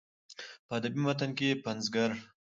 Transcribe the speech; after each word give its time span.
په 0.67 0.73
ادبي 0.77 1.01
متن 1.05 1.31
کې 1.37 1.61
پنځګر 1.65 2.09